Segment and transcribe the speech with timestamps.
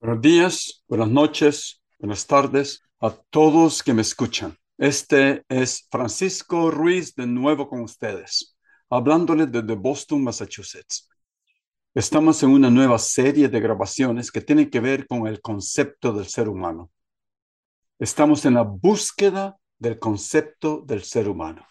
[0.00, 4.56] Buenos días, buenas noches, buenas tardes a todos que me escuchan.
[4.76, 8.56] Este es Francisco Ruiz de nuevo con ustedes,
[8.88, 11.08] hablándoles desde Boston, Massachusetts.
[11.94, 16.26] Estamos en una nueva serie de grabaciones que tienen que ver con el concepto del
[16.26, 16.92] ser humano.
[17.98, 21.66] Estamos en la búsqueda del concepto del ser humano,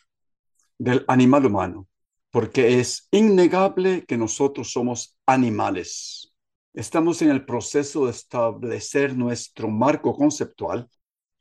[0.78, 1.88] del animal humano,
[2.30, 6.34] porque es innegable que nosotros somos animales
[6.78, 10.88] Estamos en el proceso de establecer nuestro marco conceptual,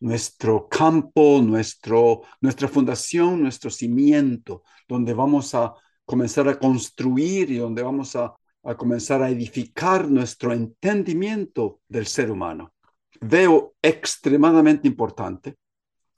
[0.01, 5.75] nuestro campo, nuestro, nuestra fundación, nuestro cimiento, donde vamos a
[6.07, 12.30] comenzar a construir y donde vamos a, a comenzar a edificar nuestro entendimiento del ser
[12.30, 12.73] humano.
[13.21, 15.57] Veo extremadamente importante,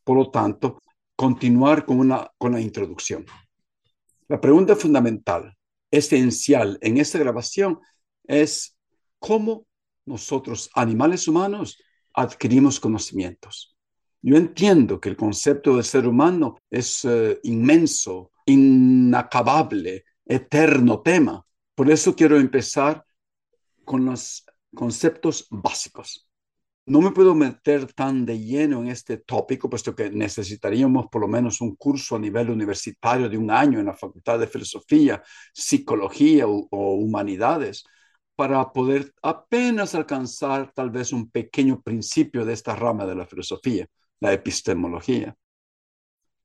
[0.04, 0.80] por lo tanto,
[1.16, 3.26] continuar con, una, con la introducción.
[4.28, 5.56] La pregunta fundamental,
[5.90, 7.80] esencial en esta grabación
[8.22, 8.77] es
[9.18, 9.66] cómo
[10.06, 11.78] nosotros, animales humanos,
[12.14, 13.76] adquirimos conocimientos.
[14.20, 21.44] Yo entiendo que el concepto del ser humano es eh, inmenso, inacabable, eterno tema.
[21.74, 23.04] Por eso quiero empezar
[23.84, 26.28] con los conceptos básicos.
[26.86, 31.28] No me puedo meter tan de lleno en este tópico, puesto que necesitaríamos por lo
[31.28, 36.46] menos un curso a nivel universitario de un año en la Facultad de Filosofía, Psicología
[36.48, 37.84] o Humanidades
[38.38, 43.88] para poder apenas alcanzar tal vez un pequeño principio de esta rama de la filosofía,
[44.20, 45.34] la epistemología.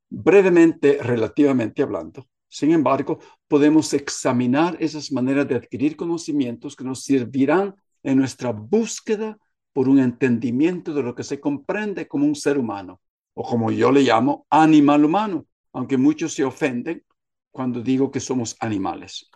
[0.09, 7.75] Brevemente, relativamente hablando, sin embargo, podemos examinar esas maneras de adquirir conocimientos que nos servirán
[8.01, 9.37] en nuestra búsqueda
[9.71, 13.01] por un entendimiento de lo que se comprende como un ser humano,
[13.35, 17.03] o como yo le llamo, animal humano, aunque muchos se ofenden
[17.51, 19.29] cuando digo que somos animales.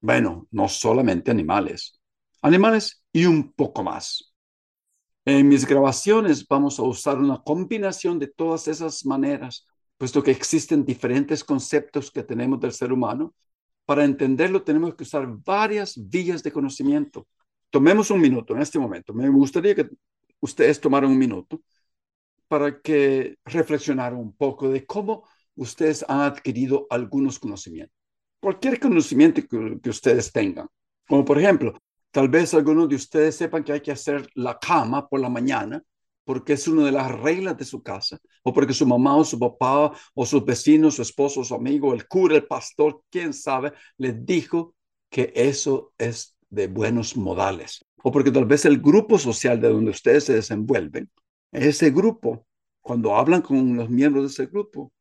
[0.00, 2.00] Bueno, no solamente animales,
[2.42, 4.32] animales y un poco más.
[5.26, 9.66] En mis grabaciones vamos a usar una combinación de todas esas maneras,
[9.98, 13.34] puesto que existen diferentes conceptos que tenemos del ser humano.
[13.84, 17.26] Para entenderlo tenemos que usar varias vías de conocimiento.
[17.68, 19.12] Tomemos un minuto en este momento.
[19.12, 19.90] Me gustaría que
[20.40, 21.60] ustedes tomaran un minuto
[22.48, 27.99] para que reflexionaran un poco de cómo ustedes han adquirido algunos conocimientos
[28.40, 30.66] cualquier conocimiento que, ustedes tengan.
[31.06, 31.74] Como por ejemplo,
[32.10, 35.82] tal vez algunos de ustedes sepan que hay que hacer la cama por la mañana
[36.24, 39.36] porque es una de las reglas de su casa, o porque su mamá o su
[39.38, 44.24] papá o sus vecinos, su esposo, su amigo, el cura, el pastor, quién sabe, les
[44.24, 44.76] dijo
[45.08, 49.90] que eso es de buenos modales, o porque tal vez el grupo social de donde
[49.90, 51.10] ustedes se desenvuelven,
[51.50, 52.46] ese grupo,
[52.80, 54.92] cuando hablan con los miembros de ese grupo,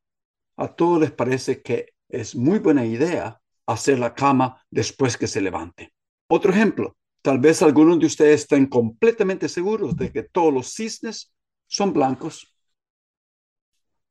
[0.57, 5.41] a todos les parece que es muy buena idea hacer la cama después que se
[5.41, 5.93] levante.
[6.27, 11.31] Otro ejemplo, tal vez algunos de ustedes estén completamente seguros de que todos los cisnes
[11.67, 12.53] son blancos.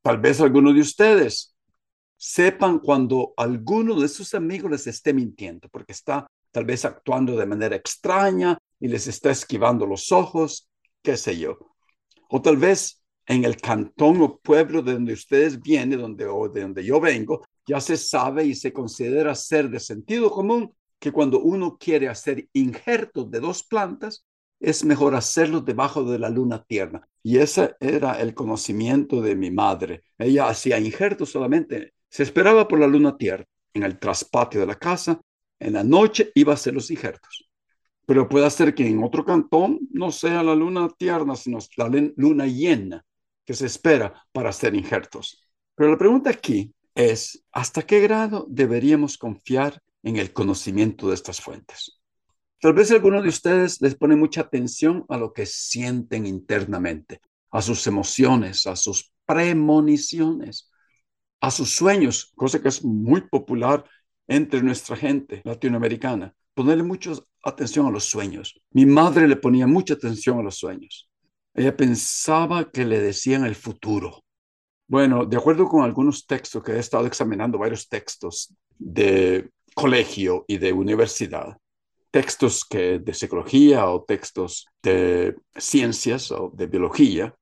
[0.02, 1.54] Tal vez algunos de ustedes
[2.16, 7.46] sepan cuando alguno de sus amigos les esté mintiendo, porque está tal vez actuando de
[7.46, 10.68] manera extraña y les está esquivando los ojos,
[11.02, 11.58] qué sé yo.
[12.28, 12.97] O tal vez
[13.28, 17.46] en el cantón o pueblo de donde ustedes vienen, donde, o de donde yo vengo,
[17.66, 22.48] ya se sabe y se considera ser de sentido común que cuando uno quiere hacer
[22.54, 24.24] injertos de dos plantas,
[24.58, 27.06] es mejor hacerlos debajo de la luna tierna.
[27.22, 30.02] Y ese era el conocimiento de mi madre.
[30.16, 33.46] Ella hacía injertos solamente, se esperaba por la luna tierna.
[33.74, 35.20] En el traspatio de la casa,
[35.60, 37.48] en la noche iba a hacer los injertos.
[38.06, 42.46] Pero puede ser que en otro cantón no sea la luna tierna, sino la luna
[42.46, 43.04] llena
[43.48, 45.42] que se espera para hacer injertos.
[45.74, 51.40] Pero la pregunta aquí es hasta qué grado deberíamos confiar en el conocimiento de estas
[51.40, 51.98] fuentes.
[52.60, 57.62] Tal vez algunos de ustedes les pone mucha atención a lo que sienten internamente, a
[57.62, 60.70] sus emociones, a sus premoniciones,
[61.40, 63.82] a sus sueños, cosa que es muy popular
[64.26, 66.34] entre nuestra gente latinoamericana.
[66.52, 68.60] Ponerle mucha atención a los sueños.
[68.72, 71.08] Mi madre le ponía mucha atención a los sueños.
[71.58, 74.22] Ella pensaba que le decían el futuro.
[74.86, 80.58] Bueno, de acuerdo con algunos textos que he estado examinando, varios textos de colegio y
[80.58, 81.58] de universidad,
[82.12, 87.34] textos que de psicología o textos de ciencias o de biología,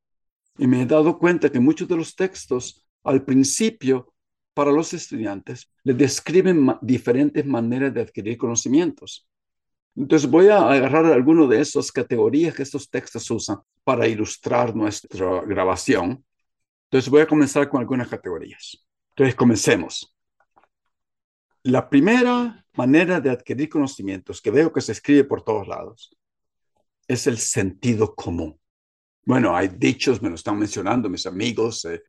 [0.57, 4.15] y me he dado cuenta que muchos de los textos al principio
[4.55, 9.29] para los estudiantes les describen diferentes maneras de adquirir conocimientos.
[9.97, 15.41] Entonces voy a agarrar algunas de esas categorías que estos textos usan para ilustrar nuestra
[15.43, 16.25] grabación
[16.87, 18.87] entonces voy a comenzar con algunas categorías.
[19.11, 20.15] Entonces comencemos.
[21.65, 26.17] La primera manera de adquirir conocimientos que veo que se escribe por todos lados
[27.09, 28.59] es el sentido común.
[29.25, 32.05] Bueno, hay dichos, me lo están mencionando mis amigos, eh,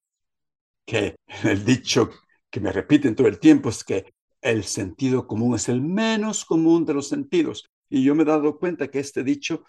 [0.86, 2.12] que el dicho
[2.50, 6.86] que me repiten todo el tiempo es que el sentido común es el menos común
[6.86, 7.68] de los sentidos.
[7.90, 9.64] Y yo me he dado cuenta que este dicho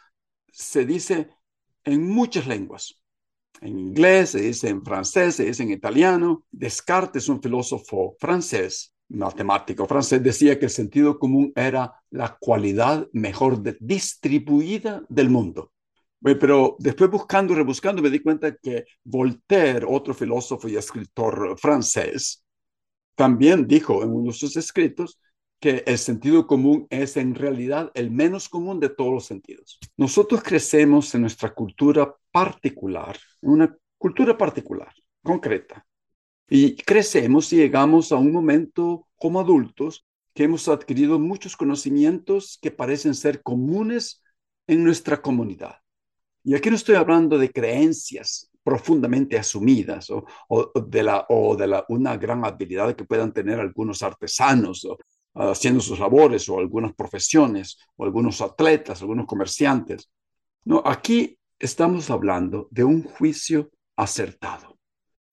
[0.50, 1.28] se dice
[1.84, 3.00] en muchas lenguas.
[3.60, 6.44] En inglés, se dice en francés, se dice en italiano.
[6.50, 13.62] Descartes, un filósofo francés, matemático francés, decía que el sentido común era la cualidad mejor
[13.80, 15.72] distribuida del mundo.
[16.20, 22.44] Pero después buscando y rebuscando me di cuenta que Voltaire, otro filósofo y escritor francés,
[23.14, 25.20] también dijo en uno de sus escritos
[25.60, 29.78] que el sentido común es en realidad el menos común de todos los sentidos.
[29.96, 35.84] Nosotros crecemos en nuestra cultura particular, en una cultura particular, concreta,
[36.48, 42.70] y crecemos y llegamos a un momento como adultos que hemos adquirido muchos conocimientos que
[42.70, 44.22] parecen ser comunes
[44.66, 45.76] en nuestra comunidad.
[46.44, 51.26] Y aquí no estoy hablando de creencias profundamente asumidas o, de, la,
[51.88, 54.86] una gran habilidad que puedan tener algunos artesanos
[55.38, 60.10] haciendo sus labores o algunas profesiones o algunos atletas, algunos comerciantes.
[60.64, 64.78] No, aquí estamos hablando de un juicio acertado.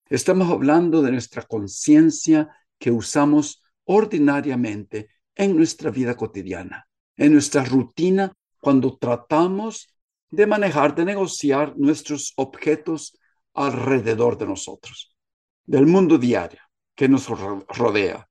[0.08, 2.48] Estamos hablando de nuestra conciencia
[2.78, 6.86] que usamos ordinariamente en nuestra vida cotidiana,
[7.16, 9.88] en nuestra rutina cuando tratamos
[10.30, 13.18] de manejar, de negociar nuestros objetos
[13.54, 15.16] alrededor de nosotros,
[15.64, 16.60] del mundo diario
[16.94, 18.25] que nos rodea.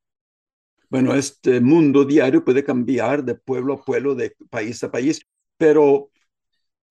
[0.95, 5.19] Bueno, este mundo diario puede cambiar de pueblo a pueblo, de país a país,
[5.57, 6.09] pero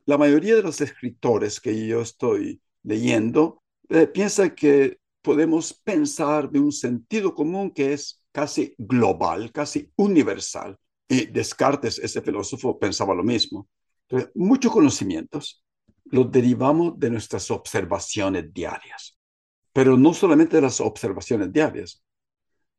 [0.05, 6.61] la mayoría de los escritores que yo estoy leyendo eh, piensa que podemos pensar de
[6.61, 10.77] un sentido común que es casi global, casi universal.
[11.09, 13.71] Y Descartes, ese filósofo, pensaba lo mismo
[14.35, 15.65] muchos conocimientos
[16.11, 19.19] los derivamos de nuestras observaciones diarias,
[19.73, 22.04] pero no solamente de las observaciones diarias.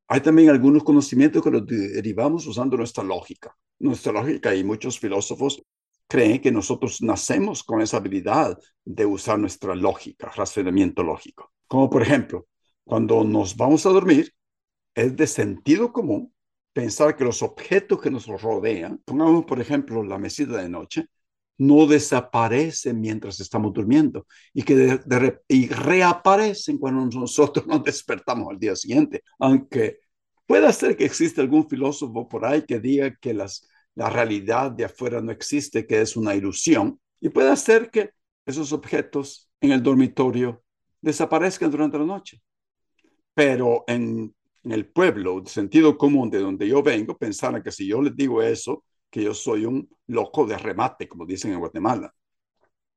[0.07, 3.55] Hay también algunos conocimientos que los derivamos usando nuestra lógica.
[3.79, 5.63] Nuestra lógica y muchos filósofos
[6.07, 11.51] creen que nosotros nacemos con esa habilidad de usar nuestra lógica, razonamiento lógico.
[11.67, 12.47] Como por ejemplo,
[12.83, 14.31] cuando nos vamos a dormir,
[14.93, 16.31] es de sentido común
[16.71, 21.07] pensar que los objetos que nos rodean, pongamos por ejemplo la mesita de noche,
[21.57, 24.99] no desaparecen mientras estamos durmiendo y que
[25.47, 29.23] y reaparecen cuando nosotros nos despertamos al día siguiente.
[29.39, 29.99] Aunque
[30.45, 34.85] pueda ser que exista algún filósofo por ahí que diga que las, la realidad de
[34.85, 38.11] afuera no existe, que es una ilusión, y puede ser que
[38.45, 40.63] esos objetos en el dormitorio
[41.01, 42.41] desaparezcan durante la noche.
[43.33, 48.01] Pero en, el pueblo, de sentido común de donde yo vengo, pensaran que si yo
[48.01, 48.83] les digo eso,
[49.15, 52.13] que yo soy un loco de remate, como dicen en Guatemala.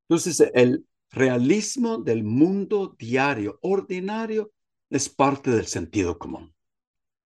[0.09, 4.51] Entonces, el realismo del mundo diario, ordinario,
[4.91, 6.53] es parte del sentido común.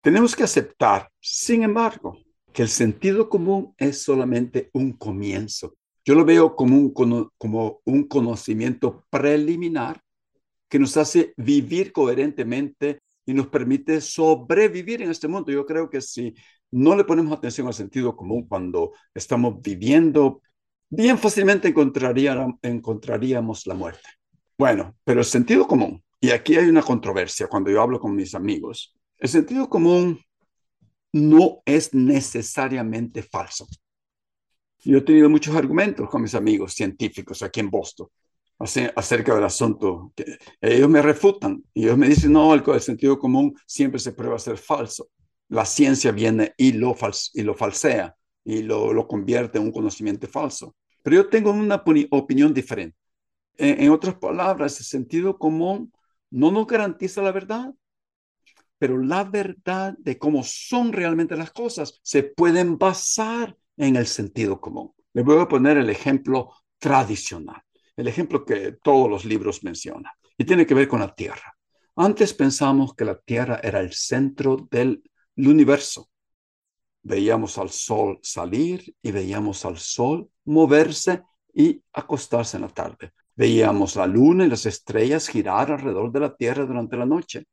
[0.02, 2.18] Tenemos que aceptar, sin embargo,
[2.52, 5.76] que el sentido común es solamente un comienzo.
[6.04, 6.92] Yo lo veo como un,
[7.38, 10.02] como un conocimiento preliminar
[10.68, 15.52] que nos hace vivir coherentemente y nos permite sobrevivir en este mundo.
[15.52, 16.34] Yo creo que si
[16.72, 20.42] no le ponemos atención al sentido común cuando estamos viviendo,
[20.90, 21.74] bien fácilmente
[22.64, 24.10] encontraríamos la muerte.
[24.58, 28.36] Bueno, pero el sentido común, y aquí hay una controversia cuando yo hablo con mis
[28.36, 30.20] amigos, el sentido común
[31.14, 33.68] no es necesariamente falso.
[34.84, 38.08] Yo he tenido muchos argumentos con mis amigos científicos aquí en Boston
[38.96, 40.14] acerca del asunto.
[40.60, 44.58] Ellos me refutan y ellos me dicen, no, el, sentido común siempre se prueba ser
[44.58, 45.10] falso
[45.52, 46.96] la ciencia viene y lo,
[47.34, 50.76] y lo falsea y lo, lo, convierte en un conocimiento falso.
[51.04, 52.98] Pero yo tengo una opinión diferente.
[53.58, 55.92] En, otras palabras, el sentido común
[56.30, 57.74] no nos garantiza la verdad,
[58.78, 64.60] pero la verdad de cómo son realmente las cosas se pueden basar en el sentido
[64.62, 64.94] común.
[65.14, 67.62] Les voy a poner el ejemplo tradicional,
[67.98, 71.54] el ejemplo que todos los libros mencionan, y tiene que ver con la Tierra.
[71.98, 75.04] Antes pensamos que la Tierra era el centro del
[75.36, 76.10] el universo.
[77.04, 81.24] Veíamos al sol salir y veíamos al sol moverse
[81.54, 83.12] y acostarse en la tarde.
[83.36, 87.46] Veíamos la luna y las estrellas girar alrededor de la Tierra durante la noche.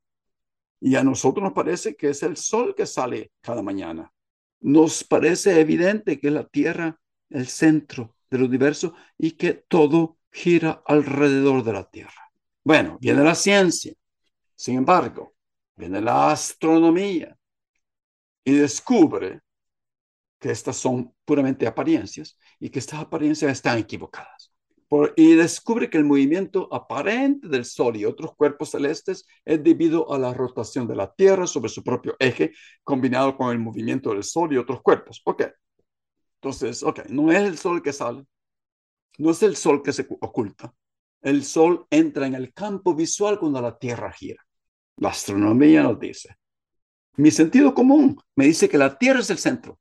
[0.81, 4.13] Y a nosotros nos parece que es el sol que sale cada mañana.
[4.61, 6.99] Nos parece evidente que la Tierra
[7.31, 12.31] el centro del universo y que todo gira alrededor de la Tierra.
[12.65, 13.95] Bueno, viene la ciencia.
[14.55, 15.35] Sin embargo,
[15.77, 17.37] viene la astronomía,
[18.49, 19.43] y descubre
[20.41, 24.53] que estas son puramente apariencias y que estas apariencias están equivocadas.
[25.17, 30.19] y descubre que el movimiento aparente del Sol y otros cuerpos celestes es debido a
[30.19, 32.53] la rotación de la Tierra sobre su propio eje,
[32.85, 35.21] combinado con el movimiento del Sol y otros cuerpos.
[35.27, 35.43] Ok.
[36.37, 38.25] Entonces, ok, no es el Sol que sale,
[39.19, 40.73] no es el Sol que se oculta.
[41.21, 44.43] El Sol entra en el campo visual cuando la Tierra gira.
[44.97, 46.35] La astronomía nos dice.
[47.19, 49.79] Mi sentido común me dice que la Tierra es el centro.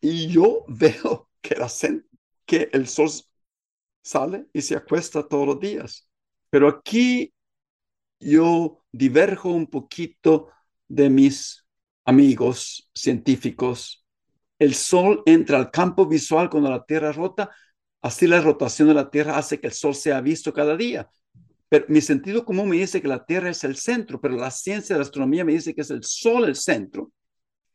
[0.00, 1.68] Y yo veo que, la,
[2.72, 3.10] el Sol
[4.02, 6.08] sale y se acuesta todos los días.
[6.48, 7.34] Pero aquí
[8.20, 10.48] yo diverjo un poquito
[10.86, 11.66] de mis
[12.04, 14.06] amigos científicos.
[14.60, 17.50] El Sol entra al campo visual cuando la Tierra rota,
[18.00, 21.10] así la rotación de la Tierra hace que el Sol sea visto cada día.
[21.68, 24.94] Pero mi sentido común me dice que la Tierra es el centro, pero la ciencia
[24.94, 27.12] de la astronomía me dice que es el Sol el centro.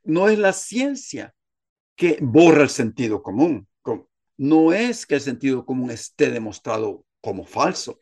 [0.03, 1.33] No es la ciencia
[1.95, 3.67] que borra el sentido común.
[4.37, 7.99] No es que el sentido común esté demostrado como falso.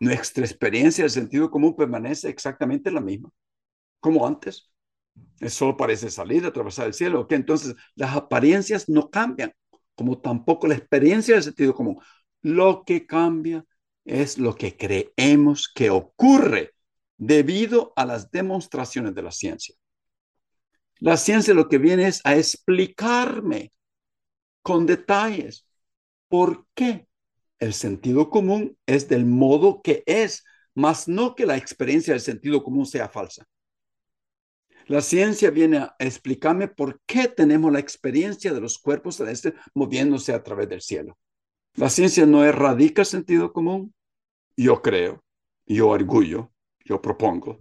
[0.00, 3.28] Nuestra experiencia del sentido común permanece exactamente la misma,
[4.00, 4.70] como antes.
[5.38, 7.26] El sol parece salir, atravesar el cielo.
[7.28, 9.52] Entonces, las apariencias no cambian,
[9.94, 11.98] como tampoco la experiencia del sentido común.
[12.40, 13.62] Lo que cambia
[14.04, 16.74] es lo que creemos que ocurre
[17.16, 19.74] debido a las demostraciones de la ciencia.
[20.98, 23.72] La ciencia lo que viene es a explicarme
[24.62, 25.66] con detalles
[26.28, 27.06] por qué
[27.58, 30.44] el sentido común es del modo que es,
[30.74, 33.46] más no que la experiencia del sentido común sea falsa.
[34.86, 40.32] La ciencia viene a explicarme por qué tenemos la experiencia de los cuerpos celestes moviéndose
[40.32, 41.18] a través del cielo.
[41.76, 43.94] La ciencia no erradica el sentido común,
[44.56, 45.24] yo creo,
[45.66, 46.52] yo orgullo,
[46.84, 47.60] yo propongo,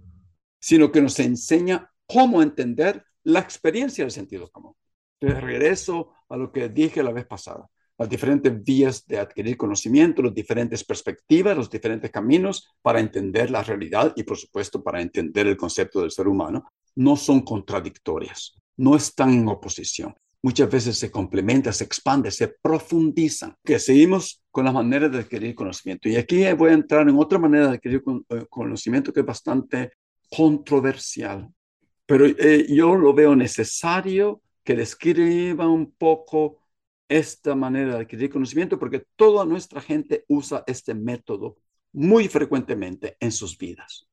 [0.59, 4.73] sino que nos enseña cómo entender la experiencia del sentido común.
[5.21, 10.33] regreso a lo que dije la vez pasada, las diferentes vías de adquirir conocimiento, las
[10.33, 15.55] diferentes perspectivas, los diferentes caminos para entender la realidad y, por supuesto, para entender el
[15.55, 20.15] concepto del ser humano, no son contradictorias, no están en oposición.
[20.43, 23.55] Muchas veces se complementan, se expanden, se profundizan.
[23.63, 26.09] Que seguimos con las maneras de adquirir conocimiento.
[26.09, 29.91] Y aquí voy a entrar en otra manera de adquirir eh, conocimiento que es bastante
[30.29, 31.47] controversial
[32.11, 36.59] pero eh, yo lo veo necesario que describa un poco
[37.07, 41.55] esta manera de adquirir conocimiento porque toda nuestra gente usa este método
[41.93, 44.09] muy frecuentemente en sus vidas.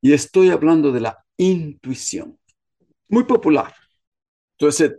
[0.00, 2.38] Y estoy hablando de la intuición,
[3.10, 3.74] muy popular.
[4.52, 4.96] Entonces,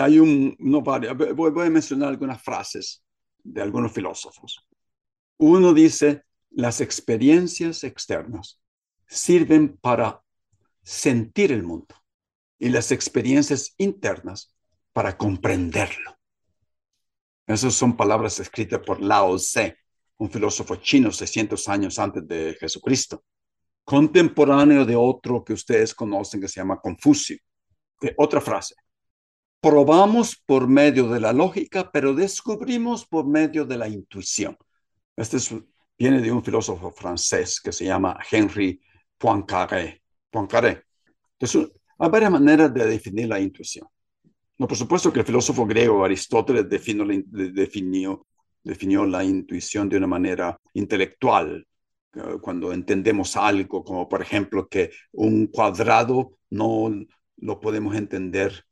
[0.00, 3.02] hay un, no voy, voy a mencionar algunas frases
[3.42, 4.66] de algunos filósofos.
[5.38, 8.60] Uno dice, las experiencias externas
[9.06, 10.22] sirven para
[10.82, 11.94] sentir el mundo
[12.58, 14.54] y las experiencias internas
[14.92, 16.16] para comprenderlo.
[17.46, 19.76] Esas son palabras escritas por Lao Tse,
[20.18, 23.24] un filósofo chino 600 años antes de Jesucristo,
[23.84, 27.36] contemporáneo de otro que ustedes conocen que se llama Confucio.
[28.16, 28.74] otra frase,
[29.64, 34.58] probamos por medio de la lógica, pero descubrimos por medio de la intuición.
[35.16, 35.38] Este
[35.98, 38.78] viene de un filósofo francés que se llama Henry
[39.16, 40.02] Poincaré.
[40.30, 40.82] Poincaré.
[41.38, 43.88] Entonces, hay varias maneras de definir la intuición.
[44.58, 48.26] No, por supuesto que el filósofo griego Aristóteles definió, definió,
[48.62, 51.66] definió la intuición de una manera intelectual,
[52.12, 56.92] eh, cuando entendemos algo, como por ejemplo que un cuadrado no
[57.38, 58.66] lo podemos entender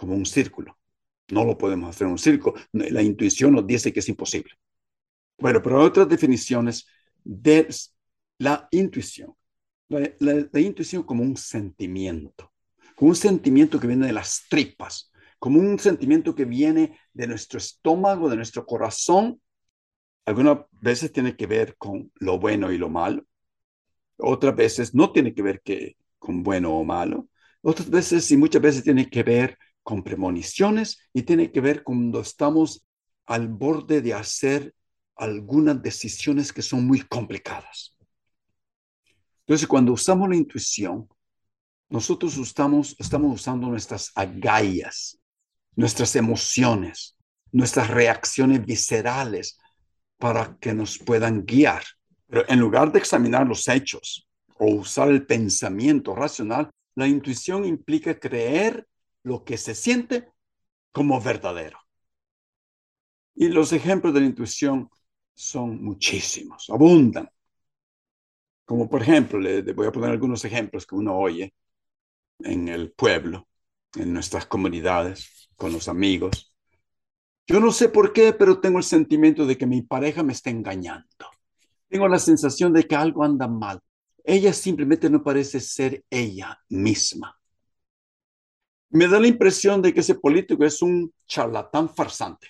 [0.00, 0.78] como un círculo.
[1.28, 2.54] No lo podemos hacer un círculo.
[2.72, 4.54] La intuición nos dice que es imposible.
[5.38, 6.86] Bueno, pero hay otras definiciones
[7.22, 7.68] de
[8.38, 9.34] la intuición
[9.90, 12.52] la, intuición como un sentimiento,
[12.94, 17.58] como un sentimiento que viene de las tripas, como un sentimiento que viene de nuestro
[17.58, 19.40] estómago, de nuestro corazón.
[20.26, 23.24] Algunas veces tiene que ver con lo bueno y lo malo.
[24.18, 27.28] Otras veces no tiene que ver que, con bueno o malo.
[27.62, 29.58] Otras veces y muchas veces tiene que ver
[29.90, 32.86] con premoniciones y tiene que ver cuando estamos
[33.26, 34.72] al borde de hacer
[35.16, 37.96] algunas decisiones que son muy complicadas.
[39.40, 41.08] Entonces, cuando usamos la intuición,
[41.88, 45.18] nosotros estamos, estamos usando nuestras agallas,
[45.74, 47.16] nuestras emociones,
[47.50, 49.58] nuestras reacciones viscerales
[50.18, 51.82] para que nos puedan guiar.
[52.28, 58.16] Pero en lugar de examinar los hechos o usar el pensamiento racional, la intuición implica
[58.16, 58.86] creer
[59.22, 60.32] lo que se siente
[60.92, 61.78] como verdadero.
[63.34, 64.90] Y los ejemplos de la intuición
[65.34, 67.30] son muchísimos, abundan.
[68.64, 71.54] Como por ejemplo, le, voy a poner algunos ejemplos que uno oye
[72.40, 73.48] en el pueblo,
[73.94, 76.54] en nuestras comunidades, con los amigos.
[77.46, 80.50] Yo no sé por qué, pero tengo el sentimiento de que mi pareja me está
[80.50, 81.26] engañando.
[81.88, 83.80] Tengo la sensación de que algo anda mal.
[84.22, 87.39] Ella simplemente no parece ser ella misma.
[88.90, 92.48] Me da la impresión de que ese político es un charlatán farsante.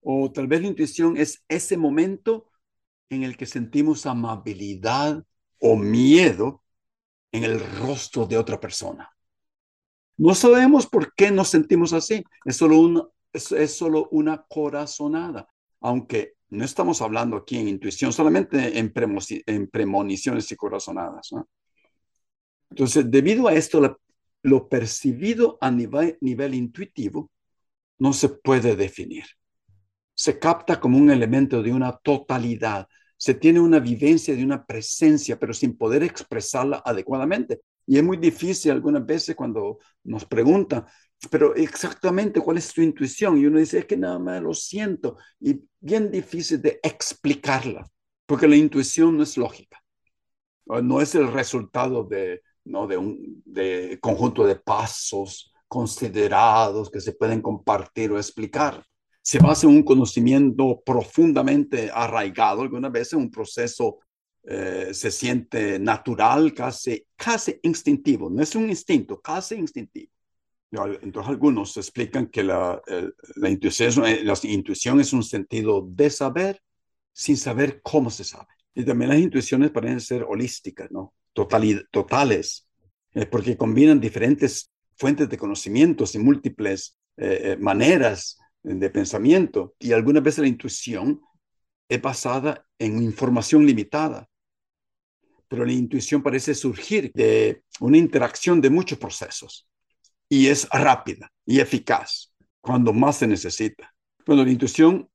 [0.00, 2.50] O tal vez la intuición es ese momento
[3.10, 5.24] en el que sentimos amabilidad
[5.60, 6.62] o miedo
[7.32, 9.10] en el rostro de otra persona.
[10.16, 12.24] No sabemos por qué nos sentimos así.
[12.44, 15.48] Es solo es, solo una corazonada,
[15.80, 18.92] aunque no estamos hablando aquí en intuición, solamente en,
[19.70, 21.30] premoniciones y corazonadas.
[22.70, 23.98] Entonces, debido a esto,
[24.42, 27.30] lo percibido a nivel intuitivo
[27.98, 29.24] no se puede definir.
[30.14, 32.88] Se capta como un elemento de una totalidad.
[33.16, 37.60] Se tiene una vivencia de una presencia, pero sin poder expresarla adecuadamente.
[37.86, 40.86] Y es muy difícil algunas veces cuando nos preguntan,
[41.30, 43.38] pero exactamente cuál es tu intuición.
[43.38, 45.16] Y uno dice, es que nada más lo siento.
[45.40, 47.88] Y bien difícil de explicarla,
[48.26, 49.82] porque la intuición no es lógica.
[50.66, 52.86] No es el resultado de, ¿no?
[52.86, 58.84] de un de conjunto de pasos considerados que se pueden compartir o explicar.
[59.22, 63.98] Se basa en un conocimiento profundamente arraigado, algunas veces un proceso
[64.44, 68.30] eh, se siente natural, casi, casi instintivo.
[68.30, 70.10] No es un instinto, casi instintivo.
[70.70, 72.80] Entonces algunos explican que la,
[73.36, 76.62] la, intuición, la intuición es un sentido de saber
[77.12, 78.46] sin saber cómo se sabe.
[78.74, 81.14] Y también las intuiciones parecen ser holísticas, ¿no?
[81.46, 82.68] Totales,
[83.14, 89.74] eh, porque combinan diferentes fuentes de conocimientos y múltiples eh, maneras de pensamiento.
[89.78, 91.20] Y algunas veces la intuición
[91.88, 94.28] es basada en información limitada
[95.48, 99.66] pero la intuición parece surgir de una interacción de muchos procesos
[100.28, 103.94] y es rápida y eficaz cuando más se necesita.
[104.26, 105.08] Bueno, la intuición,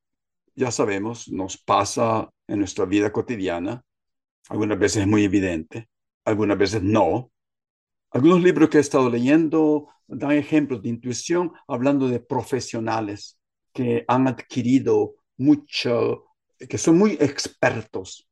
[0.55, 3.83] ya sabemos, nos pasa en nuestra vida cotidiana.
[4.49, 5.87] Algunas veces es muy evidente,
[6.25, 7.31] algunas veces no.
[8.11, 13.39] Algunos libros que he estado leyendo dan ejemplos de intuición hablando de profesionales
[13.73, 16.25] que han adquirido mucho,
[16.69, 18.27] que son muy expertos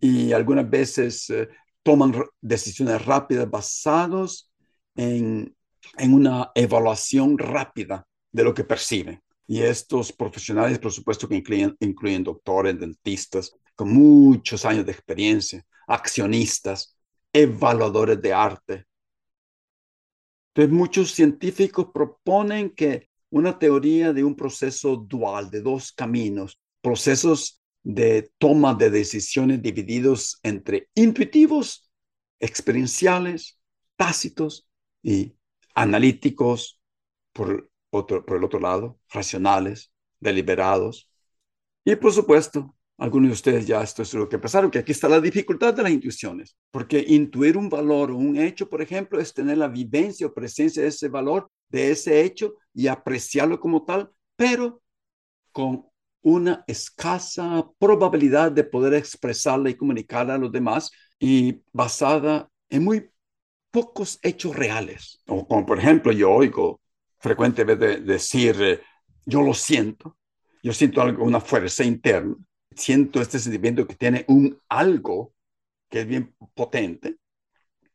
[0.00, 1.48] y algunas veces eh,
[1.82, 4.50] toman decisiones rápidas basadas
[4.94, 5.54] en,
[5.96, 9.20] en una evaluación rápida de lo que perciben.
[9.46, 15.64] Y estos profesionales, por supuesto, que incluyen, incluyen doctores, dentistas, con muchos años de experiencia,
[15.88, 16.96] accionistas,
[17.32, 18.86] evaluadores de arte.
[20.54, 27.60] Entonces, muchos científicos proponen que una teoría de un proceso dual, de dos caminos, procesos
[27.82, 31.90] de toma de decisiones divididos entre intuitivos,
[32.40, 33.58] experienciales,
[33.96, 34.68] tácitos
[35.02, 35.34] y
[35.74, 36.80] analíticos,
[37.32, 41.10] por, otro, por el otro lado, racionales, deliberados.
[41.84, 45.08] Y por supuesto, algunos de ustedes ya esto es lo que pensaron, que aquí está
[45.08, 49.32] la dificultad de las intuiciones, porque intuir un valor o un hecho, por ejemplo, es
[49.32, 54.10] tener la vivencia o presencia de ese valor, de ese hecho y apreciarlo como tal,
[54.36, 54.82] pero
[55.52, 55.86] con
[56.22, 63.08] una escasa probabilidad de poder expresarla y comunicarla a los demás y basada en muy
[63.70, 65.22] pocos hechos reales.
[65.28, 66.80] O como por ejemplo yo oigo
[67.18, 68.80] frecuentemente decir, eh,
[69.24, 70.16] yo lo siento,
[70.62, 72.34] yo siento algo, una fuerza interna,
[72.78, 75.34] siento este sentimiento que tiene un algo
[75.88, 77.16] que es bien potente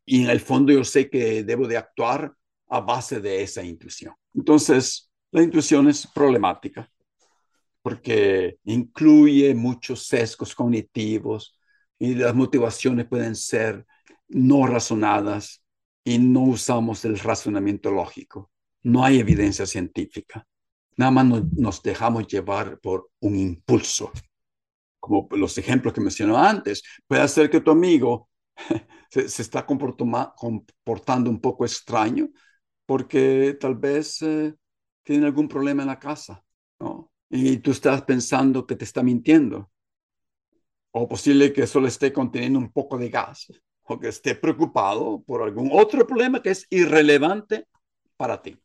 [0.05, 2.33] y en el fondo yo sé que debo de actuar
[2.67, 4.13] a base de esa intuición.
[4.33, 6.89] Entonces, la intuición es problemática
[7.81, 11.59] porque incluye muchos sesgos cognitivos
[11.99, 13.85] y las motivaciones pueden ser
[14.29, 15.63] no razonadas
[16.03, 18.51] y no usamos el razonamiento lógico.
[18.83, 20.45] No hay evidencia científica.
[20.97, 24.11] Nada más nos, dejamos llevar por un impulso.
[25.03, 28.29] Como los ejemplos que mencioné antes, puede ser que tu amigo
[29.09, 32.29] se, está comportando un poco extraño
[32.85, 34.55] porque tal vez eh,
[35.03, 36.41] tiene algún problema en la casa,
[36.79, 37.11] ¿no?
[37.29, 39.69] y tú estás pensando que te está mintiendo.
[40.91, 45.41] O posible que solo esté conteniendo un poco de gas o que esté preocupado por
[45.41, 47.67] algún otro problema que es irrelevante
[48.15, 48.57] para ti.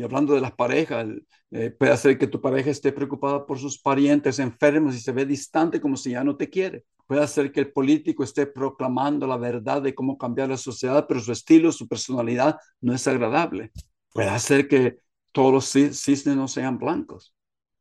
[0.00, 1.06] Y hablando de las parejas,
[1.50, 5.26] eh, puede ser que tu pareja esté preocupada por sus parientes enfermos y se ve
[5.26, 6.84] distante como si ya no te quiere.
[7.06, 11.20] Puede ser que el político esté proclamando la verdad de cómo cambiar la sociedad, pero
[11.20, 13.72] su estilo, su personalidad no es agradable.
[14.14, 15.00] Puede ser que
[15.32, 17.34] todos los cisnes no sean blancos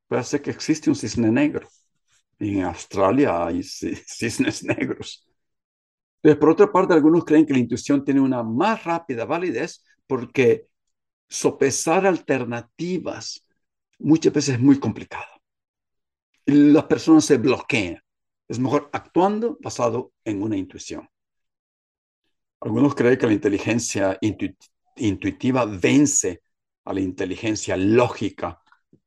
[0.09, 1.69] puede ser que existe un cisne negro.
[2.39, 5.25] en Australia hay cisnes negros.
[6.21, 10.67] Pero por otra parte, algunos creen que la intuición tiene una más rápida validez porque
[11.29, 13.45] sopesar alternativas
[13.99, 15.27] muchas veces es muy complicado.
[16.45, 18.01] Las personas se bloquean.
[18.47, 21.07] Es mejor actuando basado en una intuición.
[22.61, 24.17] Algunos creen que la inteligencia
[24.95, 26.41] intuitiva vence
[26.85, 28.59] a la inteligencia lógica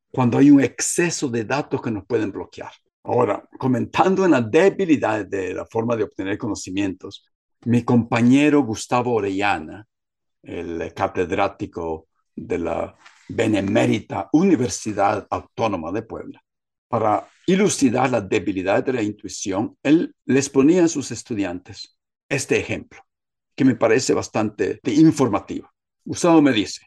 [0.09, 2.71] cuando hay un exceso de datos que nos pueden bloquear.
[3.03, 7.25] Ahora, comentando en la debilidad de la forma de obtener conocimientos,
[7.65, 9.85] mi compañero Gustavo Orellana,
[10.41, 12.95] el catedrático de la
[13.29, 16.43] Benemérita Universidad Autónoma de Puebla,
[16.87, 21.97] para ilustrar la debilidad de la intuición, él les ponía a sus estudiantes
[22.29, 23.01] este ejemplo,
[23.55, 25.69] que me parece bastante informativo.
[26.05, 26.85] Gustavo me dice,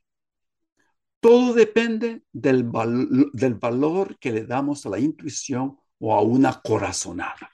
[1.21, 2.71] todo depende del,
[3.33, 7.51] del valor que le damos a la intuición o a una corazonada.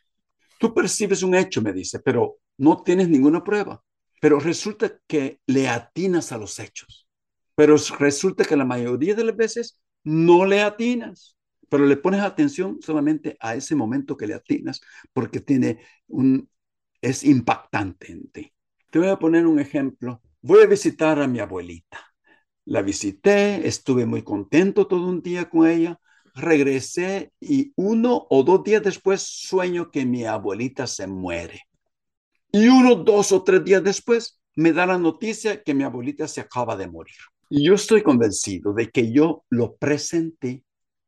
[0.59, 3.83] Tú percibes un hecho, me dice, pero no tienes ninguna prueba.
[4.21, 7.02] Pero resulta que le atinas a los hechos.
[7.55, 11.37] Pero resulta que la mayoría de las veces no le atinas,
[11.69, 14.81] pero le pones atención solamente a ese momento que le atinas
[15.13, 16.49] porque tiene un,
[17.01, 18.53] es impactante en ti.
[18.91, 20.23] Te voy a poner un ejemplo.
[20.41, 21.99] Voy a visitar a mi abuelita.
[22.65, 25.99] La visité, estuve muy contento todo un día con ella,
[26.35, 31.63] regresé y uno o dos días después sueño que mi abuelita se muere.
[32.53, 36.41] Y uno, dos o tres días después me da la noticia que mi abuelita se
[36.41, 37.17] acaba de morir.
[37.55, 40.65] Yo estoy convencido de que yo lo presenté,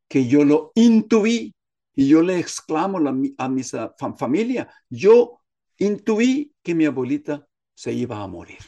[0.07, 1.55] que yo lo intuí
[1.95, 3.63] y yo le exclamo a mi
[4.15, 5.39] familia, yo
[5.79, 8.59] intuí que mi abuelita se iba a morir.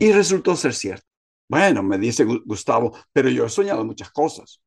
[0.00, 1.06] Y resultó ser cierto.
[1.48, 4.60] Bueno, me dice Gustavo, pero yo he soñado muchas cosas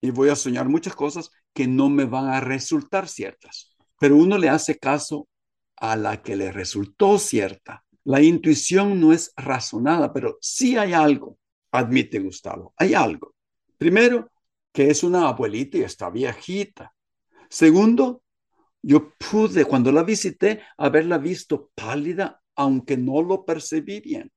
[0.00, 3.76] y voy a soñar muchas cosas que no me van a resultar ciertas.
[4.00, 5.28] Pero uno le hace caso
[5.76, 7.84] a la que le resultó cierta.
[8.06, 11.38] La intuición no es razonada, pero sí hay algo,
[11.70, 13.34] admite Gustavo, hay algo.
[13.78, 14.30] Primero,
[14.72, 16.94] que es una abuelita y está viejita.
[17.48, 18.22] Segundo,
[18.82, 24.32] yo pude, cuando la visité, haberla visto pálida, aunque no lo percibí bien.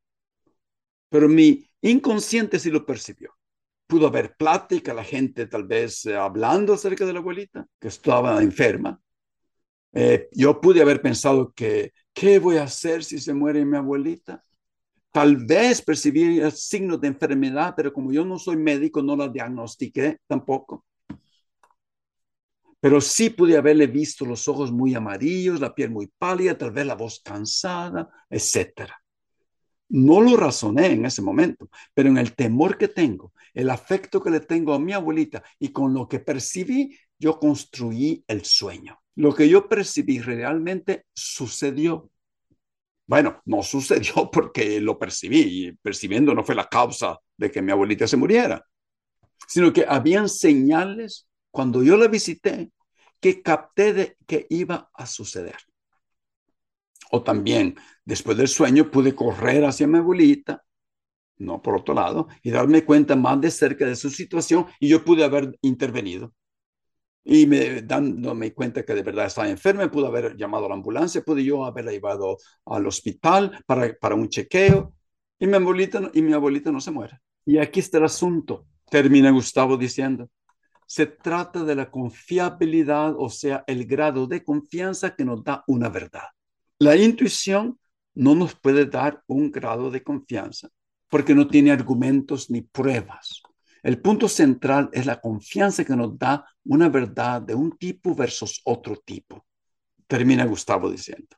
[1.10, 3.40] Pero mi inconsciente sí lo percibió
[3.90, 8.40] pudo haber plática, la gente tal vez eh, hablando acerca de la abuelita, que estaba
[8.44, 9.02] enferma.
[9.94, 14.44] Eh, yo pude haber pensado que, ¿qué voy a hacer si se muere mi abuelita?
[15.12, 20.20] Tal vez percibí signos de enfermedad, pero como yo no soy médico, no la diagnostiqué
[20.28, 20.86] tampoco.
[22.80, 26.86] Pero sí pude haberle visto los ojos muy amarillos, la piel muy pálida, tal vez
[26.86, 28.96] la voz cansada, etcétera.
[29.90, 34.30] No lo razoné en ese momento, pero en el temor que tengo, el afecto que
[34.30, 38.99] le tengo a mi abuelita y con lo que percibí, yo construí el sueño.
[39.16, 42.10] Lo que yo percibí realmente sucedió.
[43.06, 47.72] Bueno, no sucedió porque lo percibí y percibiendo no fue la causa de que mi
[47.72, 48.66] abuelita se muriera,
[49.48, 52.72] sino que habían señales cuando yo la visité
[53.20, 55.58] que capté de que iba a suceder.
[57.12, 60.64] O también, después del sueño, pude correr hacia mi abuelita,
[61.38, 65.04] no por otro lado, y darme cuenta más de cerca de su situación y yo
[65.04, 66.34] pude haber intervenido.
[67.24, 71.22] Y me, dándome cuenta que de verdad estaba enferma, pude haber llamado a la ambulancia,
[71.22, 74.94] pude yo haberla llevado al hospital para, para un chequeo
[75.40, 77.20] y mi, abuelita, y mi abuelita no se muere.
[77.46, 80.30] Y aquí está el asunto, termina Gustavo diciendo.
[80.86, 85.88] Se trata de la confiabilidad, o sea, el grado de confianza que nos da una
[85.90, 86.28] verdad.
[86.80, 87.80] La intuición
[88.16, 90.70] no nos puede dar un grado de confianza
[91.10, 93.42] porque no tiene argumentos ni pruebas.
[93.84, 98.62] El punto central es la confianza que nos da una verdad de un tipo versus
[98.66, 99.46] otro tipo.
[100.08, 101.38] Termina Gustavo diciendo.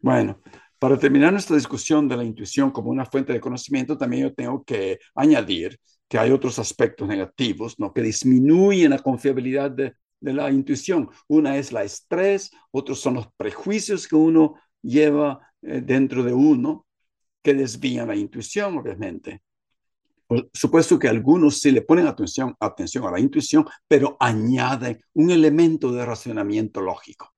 [0.00, 0.40] Bueno,
[0.78, 4.64] para terminar nuestra discusión de la intuición como una fuente de conocimiento, también yo tengo
[4.64, 5.78] que añadir
[6.08, 7.92] que hay otros aspectos negativos ¿no?
[7.92, 11.08] que disminuyen la confiabilidad de, la intuición.
[11.28, 16.86] Una es la estrés, otros son los prejuicios que uno lleva eh, dentro de uno,
[17.42, 19.42] que desvían la intuición, obviamente.
[20.30, 25.32] Por supuesto que algunos sí le ponen atención, atención a la intuición, pero añaden un
[25.32, 27.34] elemento de razonamiento lógico.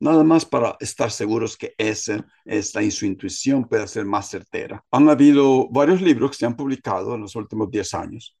[0.00, 4.84] Nada más para estar seguros que esa es la, intuición puede ser más certera.
[4.90, 8.36] Han habido varios libros que se han publicado en los últimos 10 años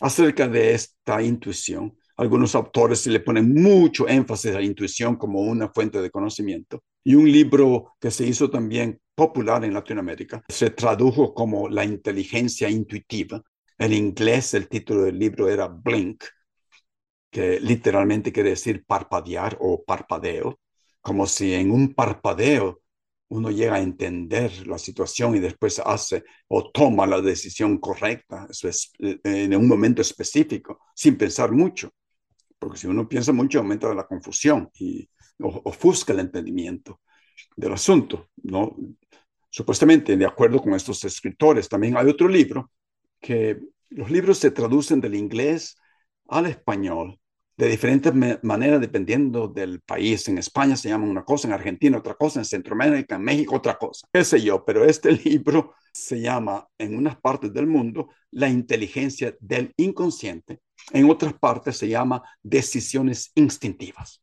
[0.00, 5.68] acerca de esta intuición algunos autores le ponen mucho énfasis a la intuición como una
[5.68, 6.82] fuente de conocimiento.
[7.04, 12.68] Y un libro que se hizo también popular en Latinoamérica se tradujo como La inteligencia
[12.68, 13.40] intuitiva.
[13.78, 16.24] En inglés el título del libro era Blink,
[17.30, 20.58] que literalmente quiere decir parpadear o parpadeo,
[21.00, 22.80] como si en un parpadeo
[23.28, 28.48] uno llega a entender la situación y después hace o toma la decisión correcta
[28.98, 31.92] eh, en un momento específico, sin pensar mucho.
[32.58, 37.00] Porque si uno piensa mucho, aumenta la confusión y ofusca el entendimiento
[37.56, 38.30] del asunto.
[38.42, 38.76] ¿no?
[39.50, 42.70] Supuestamente, de acuerdo con estos escritores, también hay otro libro
[43.20, 43.58] que
[43.90, 45.76] los libros se traducen del inglés
[46.28, 47.18] al español
[47.58, 50.28] de diferentes maneras dependiendo del país.
[50.28, 53.76] En España se llama una cosa, en Argentina otra cosa, en Centroamérica, en México otra
[53.76, 58.48] cosa, qué sé yo, pero este libro se llama en unas partes del mundo La
[58.48, 60.60] inteligencia del inconsciente,
[60.92, 64.22] en otras partes se llama Decisiones instintivas,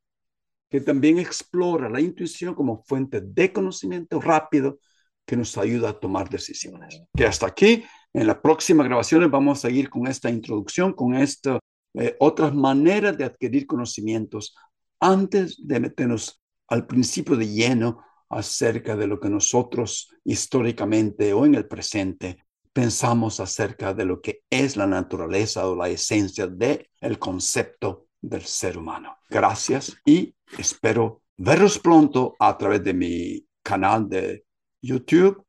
[0.69, 4.79] que también explora la intuición como fuente de conocimiento rápido
[5.25, 7.01] que nos ayuda a tomar decisiones.
[7.15, 11.59] Que hasta aquí, en la próxima grabación vamos a seguir con esta introducción, con esta
[11.97, 14.53] eh, otras maneras de adquirir conocimientos
[14.99, 21.55] antes de meternos al principio de lleno acerca de lo que nosotros históricamente o en
[21.55, 22.44] el presente
[22.75, 28.41] pensamos acerca de lo que es la naturaleza o la esencia del el concepto del
[28.41, 29.15] ser humano.
[29.29, 34.43] Gracias y espero veros pronto a través de mi canal de
[34.81, 35.41] YouTube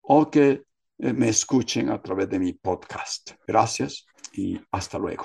[0.00, 0.64] o que
[0.98, 3.30] eh, me escuchen a través de mi podcast.
[3.46, 5.24] Gracias y hasta luego.